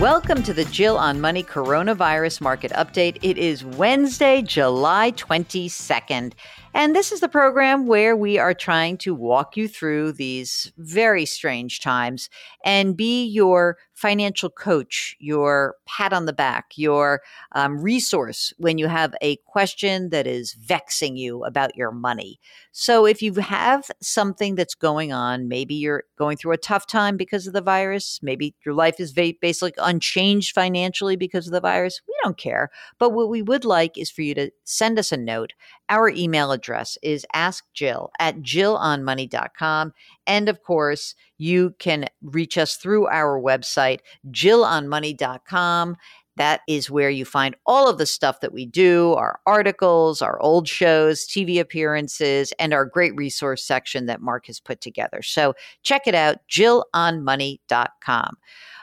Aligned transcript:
Welcome 0.00 0.42
to 0.42 0.52
the 0.52 0.66
Jill 0.66 0.98
on 0.98 1.22
Money 1.22 1.42
Coronavirus 1.42 2.42
Market 2.42 2.70
Update. 2.72 3.16
It 3.22 3.38
is 3.38 3.64
Wednesday, 3.64 4.42
July 4.42 5.12
22nd. 5.12 6.34
And 6.76 6.94
this 6.94 7.10
is 7.10 7.20
the 7.20 7.28
program 7.30 7.86
where 7.86 8.14
we 8.14 8.36
are 8.36 8.52
trying 8.52 8.98
to 8.98 9.14
walk 9.14 9.56
you 9.56 9.66
through 9.66 10.12
these 10.12 10.72
very 10.76 11.24
strange 11.24 11.80
times 11.80 12.28
and 12.66 12.94
be 12.94 13.24
your 13.24 13.78
financial 13.94 14.50
coach, 14.50 15.16
your 15.18 15.76
pat 15.86 16.12
on 16.12 16.26
the 16.26 16.34
back, 16.34 16.72
your 16.76 17.22
um, 17.52 17.80
resource 17.80 18.52
when 18.58 18.76
you 18.76 18.88
have 18.88 19.14
a 19.22 19.36
question 19.46 20.10
that 20.10 20.26
is 20.26 20.52
vexing 20.52 21.16
you 21.16 21.44
about 21.44 21.74
your 21.76 21.90
money. 21.90 22.38
So, 22.72 23.06
if 23.06 23.22
you 23.22 23.32
have 23.36 23.90
something 24.02 24.54
that's 24.54 24.74
going 24.74 25.14
on, 25.14 25.48
maybe 25.48 25.74
you're 25.74 26.04
going 26.18 26.36
through 26.36 26.52
a 26.52 26.58
tough 26.58 26.86
time 26.86 27.16
because 27.16 27.46
of 27.46 27.54
the 27.54 27.62
virus, 27.62 28.20
maybe 28.22 28.54
your 28.66 28.74
life 28.74 29.00
is 29.00 29.14
basically 29.14 29.72
unchanged 29.78 30.54
financially 30.54 31.16
because 31.16 31.46
of 31.46 31.54
the 31.54 31.60
virus, 31.62 32.02
we 32.06 32.15
don't 32.26 32.36
care. 32.36 32.70
But 32.98 33.10
what 33.10 33.28
we 33.28 33.42
would 33.42 33.64
like 33.64 33.96
is 33.96 34.10
for 34.10 34.22
you 34.22 34.34
to 34.34 34.50
send 34.64 34.98
us 34.98 35.12
a 35.12 35.16
note. 35.16 35.52
Our 35.88 36.08
email 36.08 36.50
address 36.50 36.98
is 37.02 37.26
askjill 37.34 38.10
at 38.18 38.40
jillonmoney.com. 38.40 39.92
And 40.26 40.48
of 40.48 40.62
course, 40.62 41.14
you 41.38 41.74
can 41.78 42.06
reach 42.22 42.58
us 42.58 42.76
through 42.76 43.06
our 43.06 43.40
website, 43.40 44.00
jillonmoney.com. 44.30 45.96
That 46.36 46.60
is 46.68 46.90
where 46.90 47.10
you 47.10 47.24
find 47.24 47.56
all 47.66 47.88
of 47.88 47.98
the 47.98 48.06
stuff 48.06 48.40
that 48.40 48.52
we 48.52 48.66
do 48.66 49.14
our 49.14 49.40
articles, 49.46 50.22
our 50.22 50.40
old 50.40 50.68
shows, 50.68 51.26
TV 51.26 51.58
appearances, 51.58 52.52
and 52.58 52.72
our 52.72 52.84
great 52.84 53.14
resource 53.16 53.64
section 53.64 54.06
that 54.06 54.20
Mark 54.20 54.46
has 54.46 54.60
put 54.60 54.80
together. 54.80 55.22
So 55.22 55.54
check 55.82 56.06
it 56.06 56.14
out, 56.14 56.36
jillonmoney.com. 56.48 58.36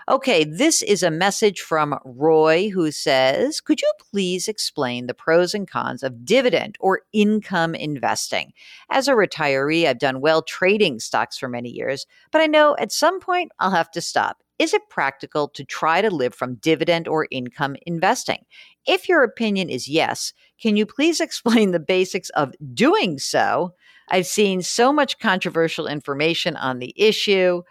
Okay, 0.09 0.43
this 0.43 0.81
is 0.81 1.01
a 1.01 1.09
message 1.09 1.61
from 1.61 1.97
Roy 2.03 2.69
who 2.69 2.91
says, 2.91 3.61
Could 3.61 3.81
you 3.81 3.89
please 4.11 4.49
explain 4.49 5.07
the 5.07 5.13
pros 5.13 5.53
and 5.53 5.65
cons 5.65 6.03
of 6.03 6.25
dividend 6.25 6.75
or 6.81 7.03
income 7.13 7.73
investing? 7.73 8.51
As 8.89 9.07
a 9.07 9.13
retiree, 9.13 9.87
I've 9.87 9.99
done 9.99 10.19
well 10.19 10.41
trading 10.41 10.99
stocks 10.99 11.37
for 11.37 11.47
many 11.47 11.69
years, 11.69 12.05
but 12.33 12.41
I 12.41 12.47
know 12.47 12.75
at 12.79 12.91
some 12.91 13.21
point 13.21 13.53
I'll 13.59 13.71
have 13.71 13.91
to 13.91 14.01
stop. 14.01 14.43
Is 14.59 14.73
it 14.73 14.89
practical 14.89 15.47
to 15.49 15.63
try 15.63 16.01
to 16.01 16.09
live 16.09 16.33
from 16.33 16.55
dividend 16.55 17.07
or 17.07 17.27
income 17.31 17.75
investing? 17.85 18.45
If 18.85 19.09
your 19.09 19.23
opinion 19.23 19.69
is 19.69 19.87
yes, 19.87 20.33
can 20.61 20.77
you 20.77 20.85
please 20.85 21.19
explain 21.21 21.71
the 21.71 21.79
basics 21.79 22.29
of 22.31 22.53
doing 22.73 23.19
so? 23.19 23.73
I've 24.09 24.27
seen 24.27 24.61
so 24.61 24.93
much 24.93 25.19
controversial 25.19 25.87
information 25.87 26.55
on 26.57 26.79
the 26.79 26.93
issue. 26.95 27.63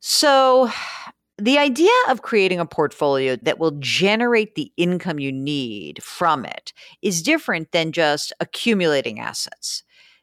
So, 0.00 0.70
the 1.38 1.58
idea 1.58 1.90
of 2.10 2.20
creating 2.20 2.60
a 2.60 2.66
portfolio 2.66 3.34
that 3.36 3.58
will 3.58 3.72
generate 3.78 4.56
the 4.56 4.70
income 4.76 5.18
you 5.18 5.32
need 5.32 6.02
from 6.02 6.44
it 6.44 6.74
is 7.00 7.22
different 7.22 7.72
than 7.72 7.92
just 7.92 8.30
accumulating 8.40 9.20
assets. 9.20 9.82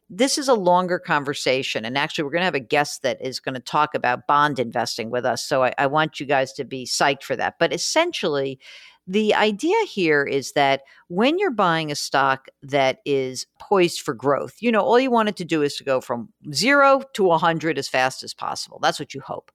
This 0.09 0.37
is 0.37 0.47
a 0.47 0.53
longer 0.53 0.99
conversation. 0.99 1.83
And 1.83 1.97
actually, 1.97 2.23
we're 2.23 2.31
going 2.31 2.41
to 2.41 2.45
have 2.45 2.55
a 2.55 2.59
guest 2.59 3.01
that 3.03 3.21
is 3.21 3.39
going 3.39 3.55
to 3.55 3.61
talk 3.61 3.93
about 3.93 4.27
bond 4.27 4.59
investing 4.59 5.09
with 5.09 5.25
us. 5.25 5.43
So 5.43 5.63
I, 5.63 5.73
I 5.77 5.87
want 5.87 6.19
you 6.19 6.25
guys 6.25 6.53
to 6.53 6.63
be 6.63 6.85
psyched 6.85 7.23
for 7.23 7.35
that. 7.35 7.55
But 7.59 7.73
essentially, 7.73 8.59
the 9.07 9.33
idea 9.33 9.77
here 9.85 10.23
is 10.23 10.51
that 10.51 10.81
when 11.07 11.39
you're 11.39 11.49
buying 11.49 11.91
a 11.91 11.95
stock 11.95 12.49
that 12.61 12.99
is 13.05 13.47
poised 13.59 14.01
for 14.01 14.13
growth, 14.13 14.55
you 14.59 14.69
know, 14.69 14.81
all 14.81 14.99
you 14.99 15.09
want 15.09 15.29
it 15.29 15.37
to 15.37 15.45
do 15.45 15.61
is 15.61 15.75
to 15.77 15.85
go 15.85 16.01
from 16.01 16.29
zero 16.53 17.01
to 17.13 17.23
100 17.23 17.77
as 17.77 17.87
fast 17.87 18.21
as 18.21 18.33
possible. 18.33 18.79
That's 18.81 18.99
what 18.99 19.13
you 19.13 19.21
hope. 19.21 19.49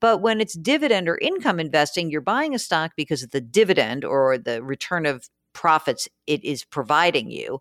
But 0.00 0.22
when 0.22 0.40
it's 0.40 0.54
dividend 0.54 1.08
or 1.08 1.18
income 1.18 1.60
investing, 1.60 2.10
you're 2.10 2.20
buying 2.20 2.54
a 2.54 2.58
stock 2.58 2.92
because 2.96 3.22
of 3.22 3.30
the 3.30 3.40
dividend 3.40 4.04
or 4.04 4.38
the 4.38 4.60
return 4.62 5.06
of 5.06 5.28
profits 5.52 6.08
it 6.26 6.44
is 6.44 6.64
providing 6.64 7.30
you. 7.30 7.60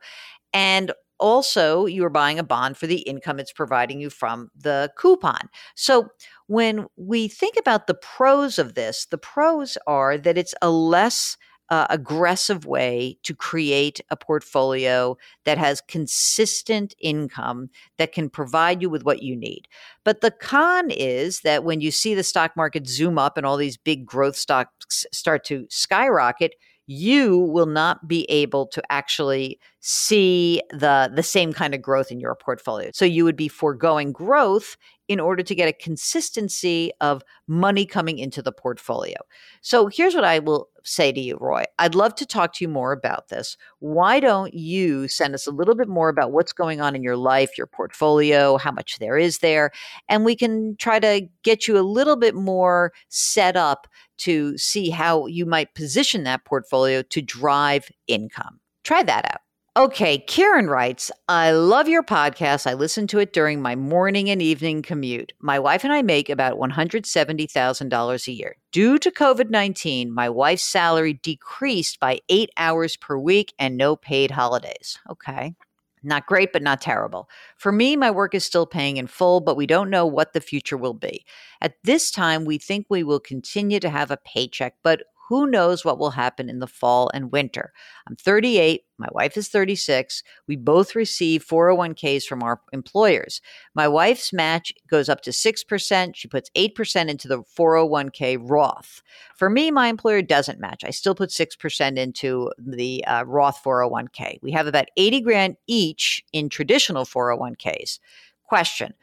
And 0.51 0.91
also 1.19 1.85
you 1.85 2.03
are 2.05 2.09
buying 2.09 2.39
a 2.39 2.43
bond 2.43 2.77
for 2.77 2.87
the 2.87 2.99
income 2.99 3.39
it's 3.39 3.51
providing 3.51 3.99
you 3.99 4.09
from 4.09 4.49
the 4.55 4.91
coupon. 4.97 5.49
So 5.75 6.09
when 6.47 6.87
we 6.95 7.27
think 7.27 7.55
about 7.57 7.87
the 7.87 7.95
pros 7.95 8.59
of 8.59 8.75
this, 8.75 9.05
the 9.05 9.17
pros 9.17 9.77
are 9.87 10.17
that 10.17 10.37
it's 10.37 10.53
a 10.61 10.69
less 10.69 11.37
uh, 11.69 11.87
aggressive 11.89 12.65
way 12.65 13.17
to 13.23 13.33
create 13.33 13.99
a 14.09 14.15
portfolio 14.15 15.17
that 15.45 15.57
has 15.57 15.81
consistent 15.87 16.93
income 16.99 17.69
that 17.97 18.11
can 18.11 18.29
provide 18.29 18.81
you 18.81 18.89
with 18.89 19.03
what 19.03 19.23
you 19.23 19.35
need. 19.35 19.67
But 20.03 20.21
the 20.21 20.31
con 20.31 20.91
is 20.91 21.41
that 21.41 21.63
when 21.63 21.81
you 21.81 21.89
see 21.91 22.13
the 22.13 22.23
stock 22.23 22.55
market 22.55 22.87
zoom 22.87 23.17
up 23.17 23.35
and 23.37 23.45
all 23.45 23.57
these 23.57 23.77
big 23.77 24.05
growth 24.05 24.35
stocks 24.35 25.05
start 25.11 25.43
to 25.45 25.65
skyrocket, 25.69 26.53
you 26.87 27.37
will 27.39 27.65
not 27.65 28.07
be 28.07 28.25
able 28.29 28.67
to 28.67 28.81
actually 28.89 29.59
see 29.79 30.61
the 30.71 31.11
the 31.13 31.23
same 31.23 31.53
kind 31.53 31.73
of 31.73 31.81
growth 31.81 32.11
in 32.11 32.19
your 32.19 32.35
portfolio. 32.35 32.89
So 32.93 33.05
you 33.05 33.23
would 33.23 33.35
be 33.35 33.47
foregoing 33.47 34.11
growth 34.11 34.77
in 35.07 35.19
order 35.19 35.43
to 35.43 35.55
get 35.55 35.67
a 35.67 35.73
consistency 35.73 36.91
of 37.01 37.23
money 37.47 37.85
coming 37.85 38.17
into 38.17 38.41
the 38.41 38.51
portfolio. 38.51 39.15
So 39.61 39.87
here's 39.87 40.15
what 40.15 40.23
I 40.23 40.39
will 40.39 40.69
say 40.83 41.11
to 41.11 41.19
you, 41.19 41.37
Roy. 41.39 41.65
I'd 41.79 41.95
love 41.95 42.15
to 42.15 42.25
talk 42.25 42.53
to 42.53 42.63
you 42.63 42.69
more 42.69 42.91
about 42.91 43.29
this. 43.29 43.57
Why 43.79 44.19
don't 44.19 44.53
you 44.53 45.07
send 45.07 45.33
us 45.35 45.47
a 45.47 45.51
little 45.51 45.75
bit 45.75 45.87
more 45.87 46.09
about 46.09 46.31
what's 46.31 46.53
going 46.53 46.81
on 46.81 46.95
in 46.95 47.03
your 47.03 47.17
life, 47.17 47.57
your 47.57 47.67
portfolio, 47.67 48.57
how 48.57 48.71
much 48.71 48.99
there 48.99 49.17
is 49.17 49.39
there, 49.39 49.71
and 50.09 50.25
we 50.25 50.35
can 50.35 50.75
try 50.77 50.99
to 50.99 51.27
get 51.43 51.67
you 51.67 51.77
a 51.77 51.81
little 51.81 52.15
bit 52.15 52.35
more 52.35 52.91
set 53.09 53.55
up 53.55 53.87
to 54.17 54.57
see 54.57 54.89
how 54.89 55.25
you 55.27 55.45
might 55.45 55.75
position 55.75 56.23
that 56.23 56.45
portfolio 56.45 57.01
to 57.03 57.21
drive 57.21 57.91
income. 58.07 58.59
Try 58.83 59.03
that 59.03 59.25
out. 59.25 59.41
Okay, 59.77 60.19
Kieran 60.19 60.67
writes, 60.67 61.11
I 61.27 61.51
love 61.51 61.89
your 61.89 62.01
podcast. 62.01 62.65
I 62.65 62.75
listen 62.75 63.07
to 63.07 63.19
it 63.19 63.33
during 63.33 63.61
my 63.61 63.75
morning 63.75 64.29
and 64.29 64.41
evening 64.41 64.81
commute. 64.81 65.33
My 65.41 65.59
wife 65.59 65.83
and 65.83 65.91
I 65.91 66.01
make 66.01 66.29
about 66.29 66.57
$170,000 66.57 68.27
a 68.27 68.31
year. 68.31 68.55
Due 68.71 68.97
to 68.97 69.11
COVID 69.11 69.49
19, 69.49 70.13
my 70.13 70.29
wife's 70.29 70.63
salary 70.63 71.11
decreased 71.15 71.99
by 71.99 72.21
eight 72.29 72.51
hours 72.55 72.95
per 72.95 73.17
week 73.17 73.53
and 73.59 73.75
no 73.75 73.97
paid 73.97 74.31
holidays. 74.31 74.97
Okay. 75.09 75.55
Not 76.03 76.25
great, 76.25 76.53
but 76.53 76.61
not 76.61 76.79
terrible. 76.79 77.27
For 77.57 77.73
me, 77.73 77.97
my 77.97 78.11
work 78.11 78.33
is 78.33 78.45
still 78.45 78.67
paying 78.67 78.95
in 78.95 79.07
full, 79.07 79.41
but 79.41 79.57
we 79.57 79.65
don't 79.65 79.89
know 79.89 80.05
what 80.05 80.31
the 80.31 80.39
future 80.39 80.77
will 80.77 80.93
be. 80.93 81.25
At 81.59 81.75
this 81.83 82.11
time, 82.11 82.45
we 82.45 82.59
think 82.59 82.85
we 82.87 83.03
will 83.03 83.19
continue 83.19 83.81
to 83.81 83.89
have 83.89 84.09
a 84.09 84.17
paycheck, 84.17 84.75
but 84.83 85.03
who 85.27 85.47
knows 85.47 85.83
what 85.83 85.97
will 85.97 86.11
happen 86.11 86.49
in 86.49 86.59
the 86.59 86.67
fall 86.67 87.09
and 87.13 87.31
winter? 87.31 87.73
I'm 88.07 88.15
38. 88.15 88.83
My 88.97 89.07
wife 89.11 89.35
is 89.37 89.49
36. 89.49 90.23
We 90.47 90.55
both 90.55 90.95
receive 90.95 91.45
401ks 91.45 92.25
from 92.25 92.43
our 92.43 92.61
employers. 92.71 93.41
My 93.73 93.87
wife's 93.87 94.31
match 94.31 94.71
goes 94.89 95.09
up 95.09 95.21
to 95.21 95.31
6%. 95.31 96.15
She 96.15 96.27
puts 96.27 96.49
8% 96.55 97.09
into 97.09 97.27
the 97.27 97.41
401k 97.41 98.37
Roth. 98.41 99.01
For 99.35 99.49
me, 99.49 99.71
my 99.71 99.87
employer 99.87 100.21
doesn't 100.21 100.59
match. 100.59 100.83
I 100.83 100.91
still 100.91 101.15
put 101.15 101.29
6% 101.29 101.97
into 101.97 102.51
the 102.57 103.03
uh, 103.05 103.23
Roth 103.25 103.61
401k. 103.63 104.39
We 104.41 104.51
have 104.51 104.67
about 104.67 104.89
80 104.95 105.21
grand 105.21 105.57
each 105.67 106.23
in 106.33 106.49
traditional 106.49 107.03
401ks. 107.03 107.99
Question 108.43 108.93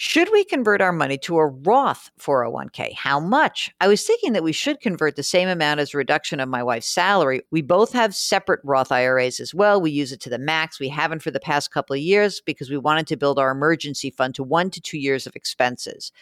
should 0.00 0.30
we 0.30 0.44
convert 0.44 0.80
our 0.80 0.92
money 0.92 1.18
to 1.18 1.38
a 1.38 1.46
Roth 1.48 2.12
401k? 2.20 2.94
How 2.94 3.18
much? 3.18 3.68
I 3.80 3.88
was 3.88 4.04
thinking 4.04 4.32
that 4.32 4.44
we 4.44 4.52
should 4.52 4.78
convert 4.78 5.16
the 5.16 5.24
same 5.24 5.48
amount 5.48 5.80
as 5.80 5.92
a 5.92 5.98
reduction 5.98 6.38
of 6.38 6.48
my 6.48 6.62
wife's 6.62 6.86
salary. 6.86 7.40
We 7.50 7.62
both 7.62 7.92
have 7.94 8.14
separate 8.14 8.60
Roth 8.62 8.92
IRAs 8.92 9.40
as 9.40 9.52
well. 9.52 9.80
We 9.80 9.90
use 9.90 10.12
it 10.12 10.20
to 10.20 10.30
the 10.30 10.38
max. 10.38 10.78
We 10.78 10.88
haven't 10.88 11.20
for 11.20 11.32
the 11.32 11.40
past 11.40 11.72
couple 11.72 11.94
of 11.94 12.00
years 12.00 12.40
because 12.40 12.70
we 12.70 12.78
wanted 12.78 13.08
to 13.08 13.16
build 13.16 13.40
our 13.40 13.50
emergency 13.50 14.10
fund 14.10 14.36
to 14.36 14.44
one 14.44 14.70
to 14.70 14.80
two 14.80 14.98
years 14.98 15.26
of 15.26 15.34
expenses. 15.34 16.12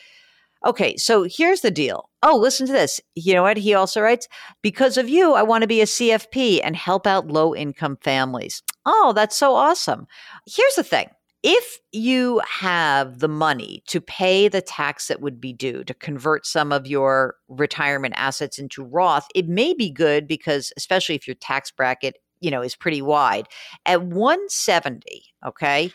Okay, 0.64 0.96
so 0.96 1.24
here's 1.24 1.60
the 1.60 1.70
deal. 1.70 2.08
Oh, 2.22 2.38
listen 2.38 2.66
to 2.68 2.72
this. 2.72 2.98
You 3.14 3.34
know 3.34 3.42
what? 3.42 3.58
He 3.58 3.74
also 3.74 4.00
writes, 4.00 4.26
because 4.62 4.96
of 4.96 5.10
you, 5.10 5.34
I 5.34 5.42
want 5.42 5.60
to 5.62 5.68
be 5.68 5.82
a 5.82 5.84
CFP 5.84 6.60
and 6.64 6.74
help 6.74 7.06
out 7.06 7.26
low 7.28 7.54
income 7.54 7.98
families. 8.00 8.62
Oh, 8.86 9.12
that's 9.14 9.36
so 9.36 9.54
awesome. 9.54 10.06
Here's 10.46 10.76
the 10.76 10.82
thing 10.82 11.10
if 11.48 11.78
you 11.92 12.42
have 12.50 13.20
the 13.20 13.28
money 13.28 13.80
to 13.86 14.00
pay 14.00 14.48
the 14.48 14.60
tax 14.60 15.06
that 15.06 15.20
would 15.20 15.40
be 15.40 15.52
due 15.52 15.84
to 15.84 15.94
convert 15.94 16.44
some 16.44 16.72
of 16.72 16.88
your 16.88 17.36
retirement 17.46 18.14
assets 18.16 18.58
into 18.58 18.82
Roth, 18.82 19.28
it 19.32 19.46
may 19.46 19.72
be 19.72 19.88
good 19.88 20.26
because, 20.26 20.72
especially 20.76 21.14
if 21.14 21.24
your 21.24 21.36
tax 21.36 21.70
bracket, 21.70 22.16
you 22.40 22.50
know, 22.50 22.62
is 22.62 22.74
pretty 22.74 23.00
wide. 23.00 23.46
At 23.86 24.02
170, 24.02 25.22
okay, 25.46 25.92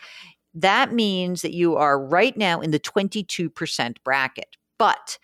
that 0.54 0.94
means 0.94 1.42
that 1.42 1.52
you 1.52 1.76
are 1.76 2.02
right 2.02 2.34
now 2.34 2.62
in 2.62 2.70
the 2.70 2.80
22% 2.80 3.96
bracket. 4.02 4.56
But 4.78 5.18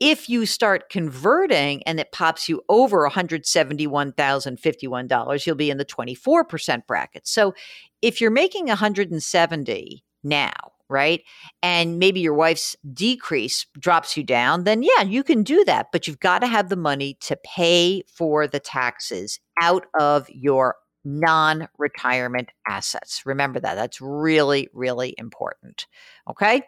if 0.00 0.28
you 0.28 0.44
start 0.46 0.90
converting 0.90 1.82
and 1.84 1.98
it 1.98 2.12
pops 2.12 2.48
you 2.48 2.62
over 2.68 3.08
$171,051, 3.08 5.46
you'll 5.46 5.56
be 5.56 5.70
in 5.70 5.78
the 5.78 5.84
24% 5.84 6.86
bracket. 6.86 7.26
So 7.26 7.54
if 8.00 8.20
you're 8.20 8.30
making 8.30 8.66
170 8.66 10.04
now 10.22 10.52
right? 10.88 11.22
And 11.62 11.98
maybe 11.98 12.20
your 12.20 12.34
wife's 12.34 12.76
decrease 12.92 13.66
drops 13.78 14.16
you 14.16 14.24
down, 14.24 14.64
then 14.64 14.82
yeah, 14.82 15.02
you 15.02 15.22
can 15.22 15.42
do 15.42 15.64
that. 15.64 15.88
But 15.92 16.06
you've 16.06 16.20
got 16.20 16.40
to 16.40 16.46
have 16.46 16.68
the 16.68 16.76
money 16.76 17.16
to 17.20 17.36
pay 17.44 18.02
for 18.12 18.46
the 18.46 18.60
taxes 18.60 19.38
out 19.60 19.86
of 19.98 20.28
your 20.30 20.76
non 21.04 21.68
retirement 21.78 22.50
assets. 22.66 23.22
Remember 23.24 23.60
that. 23.60 23.74
That's 23.74 24.00
really, 24.00 24.68
really 24.72 25.14
important. 25.18 25.86
Okay. 26.28 26.62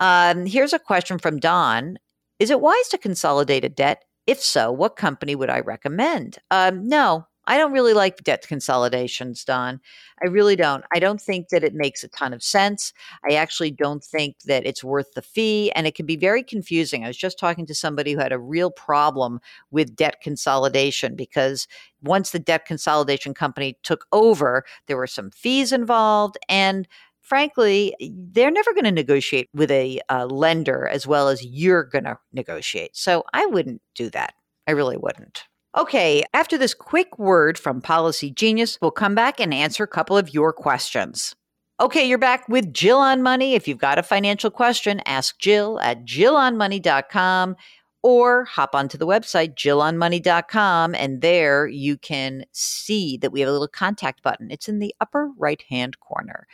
Um, 0.00 0.46
here's 0.46 0.72
a 0.72 0.78
question 0.78 1.18
from 1.18 1.38
Don 1.38 1.98
Is 2.42 2.50
it 2.50 2.60
wise 2.60 2.88
to 2.88 2.98
consolidate 2.98 3.64
a 3.64 3.68
debt? 3.68 4.02
If 4.26 4.40
so, 4.40 4.72
what 4.72 4.96
company 4.96 5.36
would 5.36 5.48
I 5.48 5.60
recommend? 5.60 6.38
Um, 6.50 6.88
no, 6.88 7.24
I 7.44 7.56
don't 7.56 7.70
really 7.70 7.94
like 7.94 8.24
debt 8.24 8.48
consolidations, 8.48 9.44
Don. 9.44 9.80
I 10.20 10.26
really 10.26 10.56
don't. 10.56 10.84
I 10.92 10.98
don't 10.98 11.20
think 11.20 11.50
that 11.50 11.62
it 11.62 11.72
makes 11.72 12.02
a 12.02 12.08
ton 12.08 12.32
of 12.32 12.42
sense. 12.42 12.92
I 13.30 13.34
actually 13.34 13.70
don't 13.70 14.02
think 14.02 14.40
that 14.46 14.66
it's 14.66 14.82
worth 14.82 15.12
the 15.14 15.22
fee, 15.22 15.70
and 15.76 15.86
it 15.86 15.94
can 15.94 16.04
be 16.04 16.16
very 16.16 16.42
confusing. 16.42 17.04
I 17.04 17.06
was 17.06 17.16
just 17.16 17.38
talking 17.38 17.64
to 17.66 17.76
somebody 17.76 18.12
who 18.12 18.18
had 18.18 18.32
a 18.32 18.40
real 18.40 18.72
problem 18.72 19.38
with 19.70 19.94
debt 19.94 20.20
consolidation 20.20 21.14
because 21.14 21.68
once 22.02 22.30
the 22.30 22.40
debt 22.40 22.66
consolidation 22.66 23.34
company 23.34 23.78
took 23.84 24.04
over, 24.10 24.64
there 24.88 24.96
were 24.96 25.06
some 25.06 25.30
fees 25.30 25.70
involved, 25.70 26.38
and 26.48 26.88
frankly, 27.22 27.94
they're 28.30 28.50
never 28.50 28.72
going 28.72 28.84
to 28.84 28.92
negotiate 28.92 29.48
with 29.54 29.70
a 29.70 30.00
uh, 30.10 30.26
lender 30.26 30.86
as 30.86 31.06
well 31.06 31.28
as 31.28 31.44
you're 31.44 31.84
going 31.84 32.04
to 32.04 32.18
negotiate. 32.32 32.94
So 32.94 33.24
I 33.32 33.46
wouldn't 33.46 33.80
do 33.94 34.10
that. 34.10 34.34
I 34.66 34.72
really 34.72 34.96
wouldn't. 34.96 35.44
Okay, 35.76 36.22
after 36.34 36.58
this 36.58 36.74
quick 36.74 37.18
word 37.18 37.58
from 37.58 37.80
Policygenius, 37.80 38.78
we'll 38.82 38.90
come 38.90 39.14
back 39.14 39.40
and 39.40 39.54
answer 39.54 39.84
a 39.84 39.88
couple 39.88 40.18
of 40.18 40.34
your 40.34 40.52
questions. 40.52 41.34
Okay, 41.80 42.04
you're 42.04 42.18
back 42.18 42.46
with 42.48 42.72
Jill 42.72 42.98
on 42.98 43.22
Money. 43.22 43.54
If 43.54 43.66
you've 43.66 43.78
got 43.78 43.98
a 43.98 44.02
financial 44.02 44.50
question, 44.50 45.00
ask 45.06 45.38
Jill 45.38 45.80
at 45.80 46.04
jillonmoney.com 46.04 47.56
or 48.02 48.44
hop 48.44 48.74
onto 48.74 48.98
the 48.98 49.06
website 49.06 49.54
jillonmoney.com 49.54 50.94
and 50.94 51.20
there 51.20 51.66
you 51.66 51.96
can 51.96 52.44
see 52.52 53.16
that 53.18 53.32
we 53.32 53.40
have 53.40 53.48
a 53.48 53.52
little 53.52 53.68
contact 53.68 54.22
button. 54.22 54.50
It's 54.50 54.68
in 54.68 54.80
the 54.80 54.94
upper 55.00 55.30
right-hand 55.38 56.00
corner. 56.00 56.46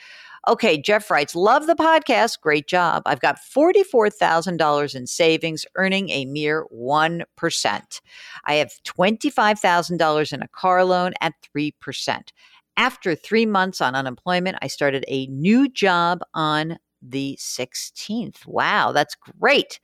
Okay, 0.47 0.81
Jeff 0.81 1.11
writes, 1.11 1.35
Love 1.35 1.67
the 1.67 1.75
podcast. 1.75 2.41
Great 2.41 2.69
job. 2.69 3.03
I've 3.07 3.21
got 3.21 3.39
$44,000 3.39 4.95
in 4.95 5.07
savings, 5.07 5.67
earning 5.75 6.11
a 6.11 6.25
mere 6.27 6.67
1%. 6.75 8.01
I 8.45 8.55
have 8.55 8.73
$25,000 8.85 10.33
in 10.33 10.43
a 10.43 10.49
car 10.49 10.85
loan 10.85 11.13
at 11.21 11.35
3%. 11.57 12.29
After 12.77 13.15
three 13.17 13.45
months 13.45 13.81
on 13.81 13.95
unemployment, 13.97 14.57
I 14.63 14.69
started 14.69 15.05
a 15.09 15.27
new 15.27 15.69
job 15.69 16.21
on 16.35 16.79
the 17.03 17.37
16th. 17.41 18.47
Wow, 18.47 18.93
that's 18.93 19.17
great. 19.17 19.81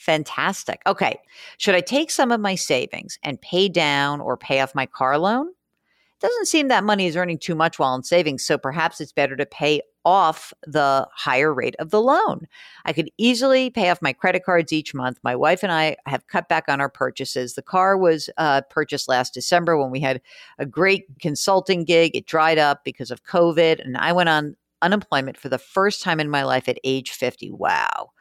Fantastic. 0.00 0.80
Okay. 0.86 1.20
Should 1.58 1.74
I 1.74 1.82
take 1.82 2.10
some 2.10 2.32
of 2.32 2.40
my 2.40 2.54
savings 2.54 3.18
and 3.22 3.38
pay 3.42 3.68
down 3.68 4.22
or 4.22 4.34
pay 4.34 4.60
off 4.60 4.74
my 4.74 4.86
car 4.86 5.18
loan? 5.18 5.48
It 5.48 6.26
doesn't 6.26 6.46
seem 6.46 6.68
that 6.68 6.84
money 6.84 7.04
is 7.04 7.16
earning 7.16 7.36
too 7.36 7.54
much 7.54 7.78
while 7.78 7.94
in 7.94 8.02
savings, 8.02 8.42
so 8.42 8.56
perhaps 8.56 9.02
it's 9.02 9.12
better 9.12 9.36
to 9.36 9.44
pay 9.44 9.82
off 10.06 10.54
the 10.66 11.06
higher 11.12 11.52
rate 11.52 11.76
of 11.78 11.90
the 11.90 12.00
loan. 12.00 12.46
I 12.86 12.94
could 12.94 13.10
easily 13.18 13.68
pay 13.68 13.90
off 13.90 14.00
my 14.00 14.14
credit 14.14 14.42
cards 14.42 14.72
each 14.72 14.94
month. 14.94 15.18
My 15.22 15.36
wife 15.36 15.62
and 15.62 15.70
I 15.70 15.98
have 16.06 16.26
cut 16.28 16.48
back 16.48 16.64
on 16.68 16.80
our 16.80 16.88
purchases. 16.88 17.52
The 17.52 17.62
car 17.62 17.98
was 17.98 18.30
uh, 18.38 18.62
purchased 18.70 19.06
last 19.06 19.34
December 19.34 19.76
when 19.76 19.90
we 19.90 20.00
had 20.00 20.22
a 20.58 20.64
great 20.64 21.04
consulting 21.20 21.84
gig. 21.84 22.16
It 22.16 22.24
dried 22.24 22.56
up 22.56 22.84
because 22.84 23.10
of 23.10 23.24
COVID, 23.24 23.84
and 23.84 23.98
I 23.98 24.12
went 24.12 24.30
on 24.30 24.56
unemployment 24.80 25.36
for 25.36 25.50
the 25.50 25.58
first 25.58 26.02
time 26.02 26.20
in 26.20 26.30
my 26.30 26.42
life 26.42 26.70
at 26.70 26.78
age 26.84 27.10
50. 27.10 27.50
Wow. 27.50 28.12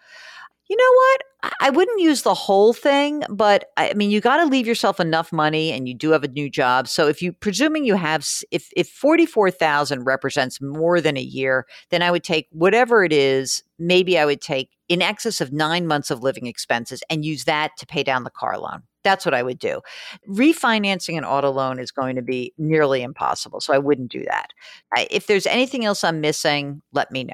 You 0.70 0.78
know 0.78 0.94
what? 0.94 1.54
I 1.62 1.70
wouldn't 1.72 2.00
use 2.00 2.22
the 2.22 2.34
whole 2.36 2.74
thing, 2.74 3.24
but 3.28 3.72
I 3.76 3.94
mean, 3.96 4.12
you 4.12 4.22
got 4.22 4.38
to 4.38 4.46
leave 4.46 4.68
yourself 4.68 5.00
enough 5.00 5.32
money, 5.32 5.72
and 5.72 5.88
you 5.88 5.96
do 5.96 6.12
have 6.12 6.24
a 6.24 6.28
new 6.28 6.50
job. 6.50 6.88
So, 6.88 7.08
if 7.08 7.22
you 7.22 7.34
presuming 7.34 7.86
you 7.86 7.96
have, 7.96 8.28
if 8.52 8.70
if 8.76 8.88
forty 8.88 9.26
four 9.26 9.50
thousand 9.50 10.04
represents 10.04 10.62
more 10.62 11.02
than 11.02 11.18
a 11.18 11.22
year, 11.22 11.66
then 11.90 12.04
I 12.04 12.12
would 12.12 12.24
take 12.24 12.48
whatever 12.52 13.04
it 13.04 13.12
is. 13.12 13.64
Maybe 13.80 14.20
I 14.20 14.26
would 14.26 14.42
take 14.42 14.70
in 14.90 15.02
excess 15.02 15.42
of 15.42 15.52
nine 15.52 15.88
months 15.88 16.12
of 16.12 16.22
living 16.22 16.46
expenses 16.46 17.02
and 17.10 17.26
use 17.26 17.46
that 17.46 17.72
to 17.78 17.88
pay 17.88 18.04
down 18.04 18.24
the 18.24 18.30
car 18.30 18.60
loan. 18.60 18.84
That's 19.04 19.26
what 19.26 19.34
I 19.34 19.42
would 19.42 19.60
do. 19.60 19.82
Refinancing 20.28 21.18
an 21.18 21.24
auto 21.24 21.52
loan 21.52 21.80
is 21.80 21.90
going 21.90 22.16
to 22.18 22.22
be 22.22 22.54
nearly 22.58 23.02
impossible, 23.02 23.62
so 23.62 23.74
I 23.74 23.80
wouldn't 23.80 24.12
do 24.12 24.24
that. 24.26 24.50
I, 24.94 25.08
if 25.10 25.28
there's 25.28 25.48
anything 25.48 25.86
else 25.86 26.04
I'm 26.04 26.22
missing, 26.22 26.82
let 26.92 27.10
me 27.12 27.24
know. 27.24 27.34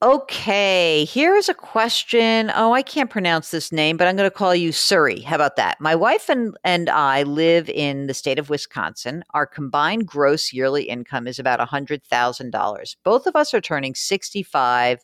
Okay, 0.00 1.06
here's 1.06 1.48
a 1.48 1.54
question. 1.54 2.52
Oh, 2.54 2.72
I 2.72 2.82
can't 2.82 3.10
pronounce 3.10 3.50
this 3.50 3.72
name, 3.72 3.96
but 3.96 4.06
I'm 4.06 4.14
going 4.14 4.30
to 4.30 4.36
call 4.36 4.54
you 4.54 4.70
Surrey. 4.70 5.22
How 5.22 5.34
about 5.34 5.56
that? 5.56 5.80
My 5.80 5.96
wife 5.96 6.28
and, 6.28 6.56
and 6.62 6.88
I 6.88 7.24
live 7.24 7.68
in 7.68 8.06
the 8.06 8.14
state 8.14 8.38
of 8.38 8.48
Wisconsin. 8.48 9.24
Our 9.34 9.44
combined 9.44 10.06
gross 10.06 10.52
yearly 10.52 10.84
income 10.84 11.26
is 11.26 11.40
about 11.40 11.58
$100,000. 11.58 12.96
Both 13.02 13.26
of 13.26 13.34
us 13.34 13.52
are 13.52 13.60
turning 13.60 13.96
65 13.96 15.00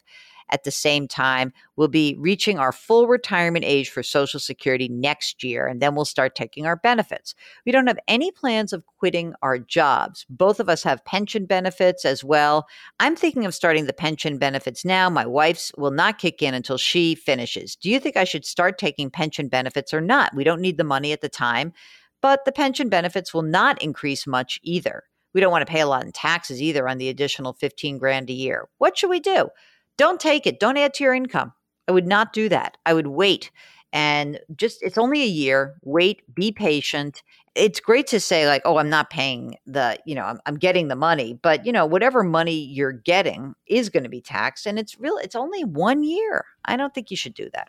at 0.50 0.64
the 0.64 0.70
same 0.70 1.08
time, 1.08 1.52
we'll 1.76 1.88
be 1.88 2.16
reaching 2.18 2.58
our 2.58 2.72
full 2.72 3.06
retirement 3.06 3.64
age 3.64 3.90
for 3.90 4.02
Social 4.02 4.40
Security 4.40 4.88
next 4.88 5.42
year, 5.42 5.66
and 5.66 5.80
then 5.80 5.94
we'll 5.94 6.04
start 6.04 6.34
taking 6.34 6.66
our 6.66 6.76
benefits. 6.76 7.34
We 7.64 7.72
don't 7.72 7.86
have 7.86 7.98
any 8.08 8.30
plans 8.30 8.72
of 8.72 8.84
quitting 8.98 9.34
our 9.42 9.58
jobs. 9.58 10.26
Both 10.28 10.60
of 10.60 10.68
us 10.68 10.82
have 10.82 11.04
pension 11.04 11.46
benefits 11.46 12.04
as 12.04 12.22
well. 12.22 12.66
I'm 13.00 13.16
thinking 13.16 13.44
of 13.46 13.54
starting 13.54 13.86
the 13.86 13.92
pension 13.92 14.38
benefits 14.38 14.84
now. 14.84 15.10
My 15.10 15.26
wife's 15.26 15.72
will 15.76 15.90
not 15.90 16.18
kick 16.18 16.42
in 16.42 16.54
until 16.54 16.78
she 16.78 17.14
finishes. 17.14 17.76
Do 17.76 17.90
you 17.90 17.98
think 17.98 18.16
I 18.16 18.24
should 18.24 18.44
start 18.44 18.78
taking 18.78 19.10
pension 19.10 19.48
benefits 19.48 19.92
or 19.94 20.00
not? 20.00 20.34
We 20.34 20.44
don't 20.44 20.60
need 20.60 20.78
the 20.78 20.84
money 20.84 21.12
at 21.12 21.20
the 21.20 21.28
time, 21.28 21.72
but 22.20 22.44
the 22.44 22.52
pension 22.52 22.88
benefits 22.88 23.34
will 23.34 23.42
not 23.42 23.82
increase 23.82 24.26
much 24.26 24.58
either. 24.62 25.04
We 25.34 25.40
don't 25.40 25.50
want 25.50 25.66
to 25.66 25.70
pay 25.70 25.80
a 25.80 25.86
lot 25.86 26.04
in 26.04 26.12
taxes 26.12 26.62
either 26.62 26.88
on 26.88 26.98
the 26.98 27.08
additional 27.08 27.52
15 27.52 27.98
grand 27.98 28.30
a 28.30 28.32
year. 28.32 28.68
What 28.78 28.96
should 28.96 29.10
we 29.10 29.20
do? 29.20 29.48
Don't 29.96 30.20
take 30.20 30.46
it. 30.46 30.60
Don't 30.60 30.76
add 30.76 30.94
to 30.94 31.04
your 31.04 31.14
income. 31.14 31.52
I 31.88 31.92
would 31.92 32.06
not 32.06 32.32
do 32.32 32.48
that. 32.48 32.76
I 32.86 32.94
would 32.94 33.06
wait 33.06 33.50
and 33.92 34.40
just, 34.56 34.82
it's 34.82 34.98
only 34.98 35.22
a 35.22 35.26
year. 35.26 35.76
Wait, 35.84 36.22
be 36.34 36.50
patient. 36.50 37.22
It's 37.54 37.78
great 37.78 38.08
to 38.08 38.18
say, 38.18 38.48
like, 38.48 38.62
oh, 38.64 38.78
I'm 38.78 38.90
not 38.90 39.08
paying 39.08 39.56
the, 39.66 39.96
you 40.04 40.16
know, 40.16 40.24
I'm, 40.24 40.40
I'm 40.46 40.56
getting 40.56 40.88
the 40.88 40.96
money, 40.96 41.38
but, 41.40 41.64
you 41.64 41.70
know, 41.70 41.86
whatever 41.86 42.24
money 42.24 42.56
you're 42.56 42.90
getting 42.90 43.54
is 43.68 43.90
going 43.90 44.02
to 44.02 44.08
be 44.08 44.20
taxed. 44.20 44.66
And 44.66 44.80
it's 44.80 44.98
real, 44.98 45.16
it's 45.18 45.36
only 45.36 45.62
one 45.62 46.02
year. 46.02 46.44
I 46.64 46.76
don't 46.76 46.92
think 46.92 47.12
you 47.12 47.16
should 47.16 47.34
do 47.34 47.48
that. 47.54 47.68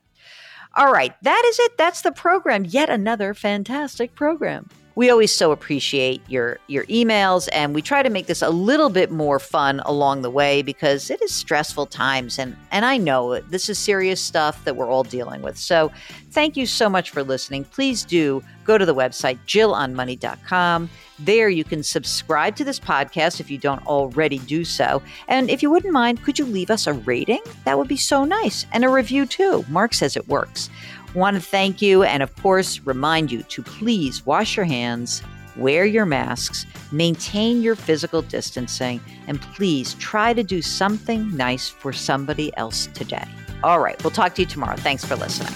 All 0.75 0.91
right, 0.91 1.13
that 1.21 1.43
is 1.45 1.59
it. 1.59 1.77
That's 1.77 2.01
the 2.01 2.11
program. 2.11 2.65
Yet 2.65 2.89
another 2.89 3.35
fantastic 3.35 4.15
program 4.15 4.69
we 4.95 5.09
always 5.09 5.35
so 5.35 5.51
appreciate 5.51 6.21
your 6.29 6.57
your 6.67 6.85
emails 6.85 7.49
and 7.51 7.75
we 7.75 7.81
try 7.81 8.01
to 8.01 8.09
make 8.09 8.27
this 8.27 8.41
a 8.41 8.49
little 8.49 8.89
bit 8.89 9.11
more 9.11 9.39
fun 9.39 9.81
along 9.85 10.21
the 10.21 10.29
way 10.29 10.61
because 10.61 11.09
it 11.09 11.21
is 11.21 11.33
stressful 11.33 11.85
times 11.85 12.39
and 12.39 12.55
and 12.71 12.85
I 12.85 12.97
know 12.97 13.39
this 13.41 13.69
is 13.69 13.77
serious 13.77 14.21
stuff 14.21 14.63
that 14.63 14.75
we're 14.75 14.89
all 14.89 15.03
dealing 15.03 15.41
with. 15.41 15.57
So 15.57 15.91
thank 16.31 16.55
you 16.55 16.65
so 16.65 16.89
much 16.89 17.09
for 17.09 17.23
listening. 17.23 17.65
Please 17.65 18.03
do 18.03 18.41
go 18.63 18.77
to 18.77 18.85
the 18.85 18.95
website 18.95 19.37
jillonmoney.com. 19.45 20.89
There 21.19 21.49
you 21.49 21.63
can 21.63 21.83
subscribe 21.83 22.55
to 22.57 22.63
this 22.63 22.79
podcast 22.79 23.39
if 23.39 23.51
you 23.51 23.57
don't 23.57 23.85
already 23.85 24.39
do 24.39 24.65
so. 24.65 25.01
And 25.27 25.49
if 25.49 25.61
you 25.61 25.69
wouldn't 25.69 25.93
mind, 25.93 26.23
could 26.23 26.39
you 26.39 26.45
leave 26.45 26.69
us 26.69 26.87
a 26.87 26.93
rating? 26.93 27.41
That 27.63 27.77
would 27.77 27.87
be 27.87 27.97
so 27.97 28.25
nice. 28.25 28.65
And 28.73 28.83
a 28.83 28.89
review 28.89 29.25
too. 29.25 29.63
Mark 29.69 29.93
says 29.93 30.17
it 30.17 30.27
works 30.27 30.69
want 31.15 31.35
to 31.35 31.41
thank 31.41 31.81
you 31.81 32.03
and, 32.03 32.21
of 32.21 32.35
course, 32.35 32.79
remind 32.81 33.31
you 33.31 33.43
to 33.43 33.63
please 33.63 34.25
wash 34.25 34.55
your 34.55 34.65
hands, 34.65 35.23
wear 35.55 35.85
your 35.85 36.05
masks, 36.05 36.65
maintain 36.91 37.61
your 37.61 37.75
physical 37.75 38.21
distancing, 38.21 38.99
and 39.27 39.41
please 39.41 39.93
try 39.95 40.33
to 40.33 40.43
do 40.43 40.61
something 40.61 41.35
nice 41.35 41.69
for 41.69 41.93
somebody 41.93 42.55
else 42.57 42.87
today. 42.93 43.25
All 43.63 43.79
right, 43.79 44.01
we'll 44.03 44.11
talk 44.11 44.35
to 44.35 44.41
you 44.41 44.47
tomorrow. 44.47 44.75
Thanks 44.75 45.03
for 45.03 45.15
listening. 45.15 45.53